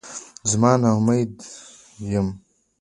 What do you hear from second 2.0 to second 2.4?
یم